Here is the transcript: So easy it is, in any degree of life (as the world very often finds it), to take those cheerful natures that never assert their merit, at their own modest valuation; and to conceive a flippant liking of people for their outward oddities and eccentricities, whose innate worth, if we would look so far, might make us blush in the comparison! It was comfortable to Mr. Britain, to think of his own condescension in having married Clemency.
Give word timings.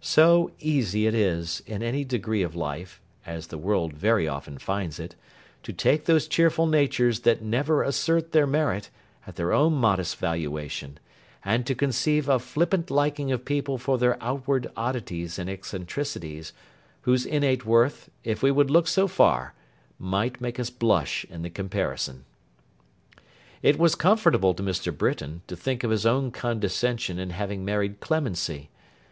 So 0.00 0.52
easy 0.60 1.08
it 1.08 1.14
is, 1.14 1.60
in 1.66 1.82
any 1.82 2.04
degree 2.04 2.44
of 2.44 2.54
life 2.54 3.00
(as 3.26 3.48
the 3.48 3.58
world 3.58 3.92
very 3.94 4.28
often 4.28 4.58
finds 4.58 5.00
it), 5.00 5.16
to 5.64 5.72
take 5.72 6.04
those 6.04 6.28
cheerful 6.28 6.68
natures 6.68 7.18
that 7.22 7.42
never 7.42 7.82
assert 7.82 8.30
their 8.30 8.46
merit, 8.46 8.90
at 9.26 9.34
their 9.34 9.52
own 9.52 9.72
modest 9.72 10.18
valuation; 10.18 10.98
and 11.44 11.66
to 11.66 11.74
conceive 11.74 12.28
a 12.28 12.38
flippant 12.38 12.92
liking 12.92 13.32
of 13.32 13.44
people 13.44 13.76
for 13.76 13.98
their 13.98 14.16
outward 14.22 14.70
oddities 14.76 15.36
and 15.36 15.50
eccentricities, 15.50 16.52
whose 17.00 17.26
innate 17.26 17.66
worth, 17.66 18.08
if 18.22 18.40
we 18.40 18.52
would 18.52 18.70
look 18.70 18.86
so 18.86 19.08
far, 19.08 19.52
might 19.98 20.40
make 20.40 20.60
us 20.60 20.70
blush 20.70 21.24
in 21.28 21.42
the 21.42 21.50
comparison! 21.50 22.24
It 23.62 23.80
was 23.80 23.96
comfortable 23.96 24.54
to 24.54 24.62
Mr. 24.62 24.96
Britain, 24.96 25.42
to 25.48 25.56
think 25.56 25.82
of 25.82 25.90
his 25.90 26.06
own 26.06 26.30
condescension 26.30 27.18
in 27.18 27.30
having 27.30 27.64
married 27.64 27.98
Clemency. 27.98 28.70